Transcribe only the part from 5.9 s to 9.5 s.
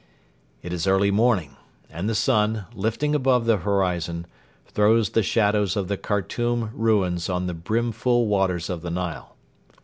Khartoum ruins on the brimful waters of the Nile.